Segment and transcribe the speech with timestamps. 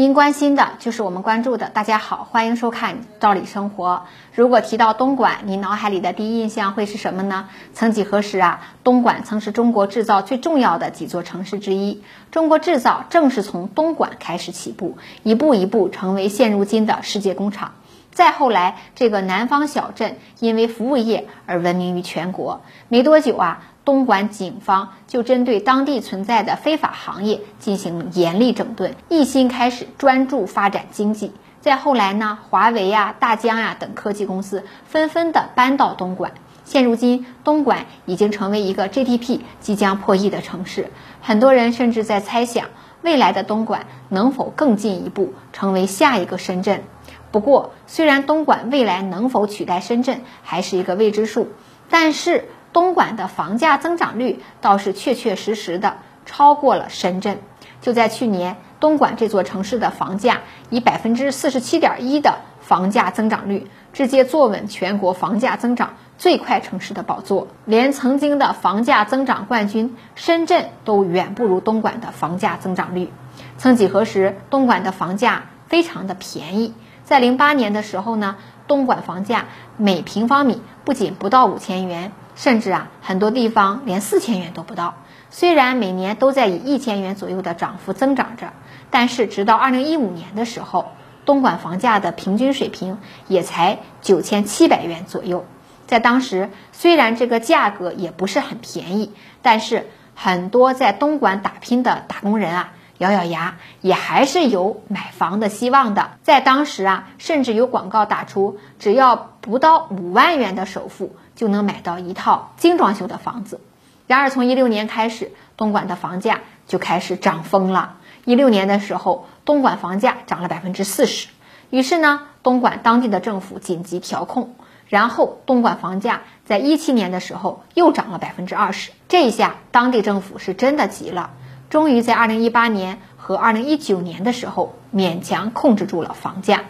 [0.00, 1.68] 您关心的就是我们关注的。
[1.68, 4.06] 大家好，欢迎收看《赵理生活》。
[4.34, 7.50] 如果提到东莞，你脑海里的第一印象会是什么呢？
[7.74, 12.02] 曾几何时啊，东莞曾是中国制造最重要的几座城市之一。
[12.30, 17.72] 中国制造正是从东莞开始起步，一步一步成为现如今的世界工厂。
[18.12, 22.60] 再后来，这个南方小镇因为服务业而闻名于全国。
[22.88, 23.62] 没多久啊。
[23.82, 31.32] 东莞警方就针对当地存在的非法行业进行严厉整顿，一心开始专注发展经济。
[31.60, 36.32] 再后来呢，华为呀、大疆呀等科技公司纷纷的搬到东莞。
[36.64, 40.90] 现如今，东莞已经成为一个 GDP 即将破亿的城市。
[41.22, 42.66] 很多人甚至在猜想，
[43.02, 46.84] 未来的东莞能否更进一步成为下一个深圳。
[47.30, 51.48] 不过，虽然东莞未来能否取代深圳还是一个未知数，
[51.88, 52.44] 但是。
[52.72, 57.38] 东莞的房价增长率倒是确确实实的超过了深圳。
[57.80, 67.48] 就在去年，东莞这座城市的房价以百分之四十七点一的房价增长率，直接坐稳全国房价增长最快城市的宝座。
[67.64, 73.10] 连曾经的房价增长冠军深圳都远不如东莞的房价增长率。
[73.58, 76.72] 曾几何时，东莞的房价非常的便宜。
[77.10, 78.36] 在零八年的时候呢，
[78.68, 82.12] 东莞房价每平方米不仅不到五千元。
[82.36, 84.94] 甚至啊，很多地方连四千元都不到。
[85.28, 88.52] 虽然每年都在以一千元左右的涨幅增长着，
[88.92, 90.92] 但是直到二零一五年的时候，
[91.24, 95.44] 东莞房价的平均水平也才九千七百元左右。
[95.88, 106.12] 在当时，虽然这个价格也不是很便宜，但是很多在东莞打拼的打工人啊，咬咬牙也还是有买房的希望的。
[106.22, 111.14] 在当时啊，甚至有广告打出，只要不到五万元的首付。
[111.36, 113.62] 就能买到一套精装修的房子。
[114.06, 117.96] 然而，从一六年开始，东莞的房价就开始涨疯了。
[118.26, 121.28] 一六年的时候，东莞房价涨了百分之四十。
[121.70, 124.54] 于是呢，东莞当地的政府紧急调控，
[124.86, 128.90] 然后东莞房价在一七年的时候又涨了百分之二十。
[129.08, 131.30] 这一下，当地政府是真的急了，
[131.70, 136.64] 终于在二零一八年和二零一九年的时候勉强控制住了房价。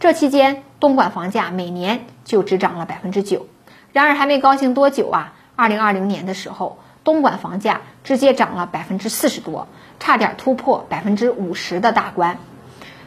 [0.00, 3.46] 这期间，东莞房价每年就只涨了百分之九。
[3.92, 5.34] 然而还没高兴多久啊！
[5.54, 9.68] 二零二零年的时候，东莞房价直接涨了百分之四十多，
[10.00, 12.38] 差点突破百分之五十的大关。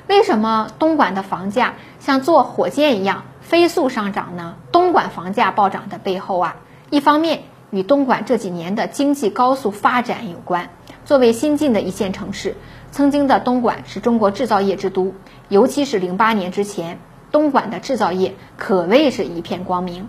[0.07, 4.57] 为什么东莞的房价像坐火箭一样飞速上涨呢？
[4.71, 6.57] 东莞房价暴涨的背后啊，
[6.91, 10.69] 一方面与东莞这几年的经济高速发展有关。
[11.11, 12.55] 作为新晋的一线城市，
[12.89, 15.13] 曾经的东莞是中国制造业之都，
[15.49, 16.99] 尤其是零八年之前，
[17.33, 20.07] 东莞的制造业可谓是一片光明。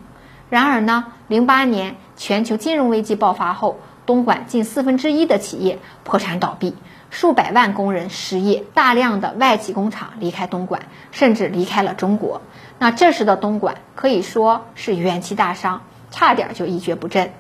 [0.48, 6.76] 然而呢，零八年全球金融危机爆发后，东莞近四分之一的企业破产倒闭，
[7.10, 12.42] 数百万工人失业，大量的外企工厂离开东莞，甚至离开了中国。
[12.78, 15.82] 那这时的东莞可以说是元气大伤，
[16.12, 17.32] 差点就一蹶不振。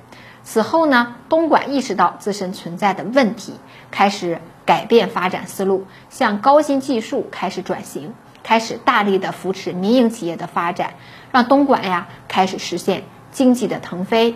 [0.44, 3.54] 此后呢，东莞意识到自身存在的问题，
[3.90, 8.14] 开始改变发展思路，向高新技术开始转型。
[8.44, 10.94] 开始大力的扶持民营企业的发展，
[11.30, 14.34] 让东莞呀开始实现经济的腾飞。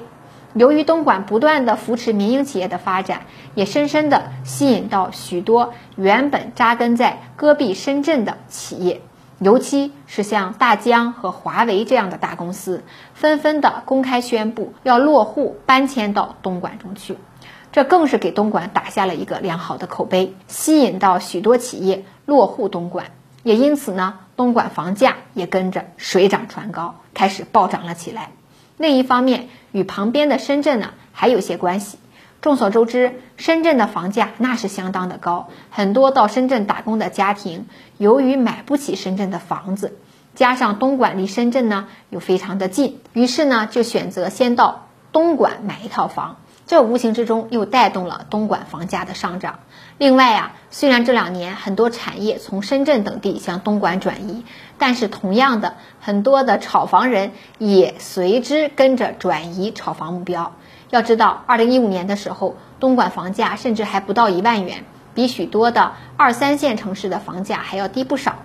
[0.55, 3.23] 由于东莞不断的扶持民营企业的发展，
[3.57, 9.01] 也深深的吸引到许多原本扎根在戈壁深圳的企业，
[9.39, 12.83] 尤其是像大疆和华为这样的大公司，
[13.13, 17.19] 纷纷的公开宣布要落户搬迁到东莞中去。
[17.71, 23.09] 这更是给东莞打下了一个良好的口碑，吸引到许多企业落户东莞。
[23.43, 28.31] 也因此呢，东莞房价也跟着水涨船高，开始暴涨了起来。
[28.79, 31.99] 另一方面，与旁边的深圳呢还有些关系。
[32.47, 37.67] 众所周知，深圳的房价那是相当的高，很多到深圳打工的家庭，
[37.99, 39.97] 由于买不起深圳的房子，
[40.37, 46.37] 加上东莞离深圳呢又非常的近，于是呢就选择先到东莞买一套房。
[46.69, 49.59] 这无形之中又带动了东莞房价的上涨。
[49.99, 54.45] 另外啊，虽然这两年很多产业从深圳等地向东莞转移，
[54.79, 60.55] 但是同样的，很多的炒房人也随之跟着转移炒房目标。
[60.91, 64.85] 要知道，二零一五年的时候，东莞房价甚至还不到一万元，
[65.15, 68.37] 比许多的二三线城市的房价还要低不少。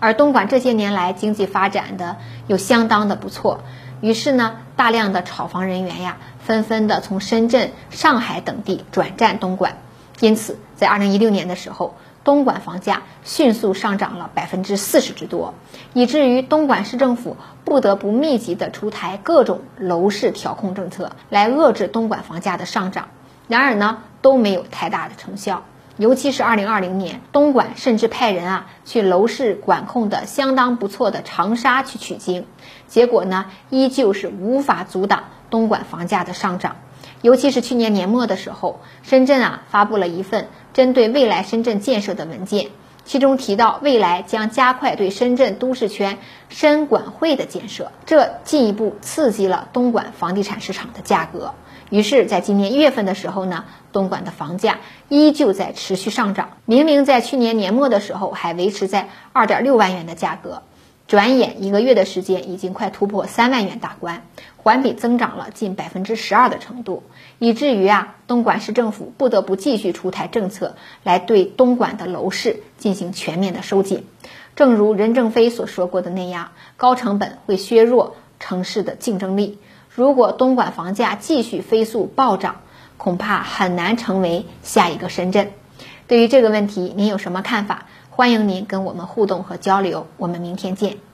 [0.00, 3.60] 而东莞这些年来经济发展的又相当的不错。
[4.00, 9.78] 于是呢，大量的炒房人员呀，纷纷的从深圳、上海等地转战东莞，
[10.20, 15.54] 因此，在二零一六年的时候，东莞房价迅速上涨了百分之四十之多，
[15.92, 23.08] 以至于东莞市政府不得不密集的出台各种楼市调控政策，来遏制东莞房价的上涨。
[23.46, 25.62] 然而呢，都没有太大的成效。
[25.96, 32.46] 尤其是二零二零年，东莞甚至派人啊去楼市管控的相当不错的长沙去取经，
[32.88, 36.76] 结果呢，依旧是无法阻挡东莞房价的上涨。
[37.24, 42.66] 尤其是去年年末的时候，深圳啊发布了一份针对未来深圳建设的文件，
[43.06, 46.18] 其中提到未来将加快对深圳都市圈
[46.50, 51.54] 深管会的建设，这进一步刺激了东莞房地产市场的价格。
[51.88, 56.50] 于是，在今年一月份的时候呢，东莞的房价依旧在持续上涨。
[56.66, 60.62] 明明在去年年末的时候还维持在二点六万元的价格，
[61.14, 64.26] 转眼一个月的时间已经快突破三万元大关，
[64.56, 67.04] 环比增长了近百分之十二的程度，
[67.38, 70.74] 以至于啊，东莞市政府不得不继续出台政策
[71.04, 74.04] 来对东莞的楼市进行全面的收紧。
[74.56, 79.60] 正如任正非所说过的那样，高成本会削弱城市的竞争力。
[79.90, 82.56] 如果东莞房价继续飞速暴涨，
[82.96, 85.52] 恐怕很难成为下一个深圳。
[86.08, 87.86] 对于这个问题，您有什么看法？
[88.16, 90.06] 欢迎您跟我们互动和交流。
[90.18, 91.04] 我们明天见。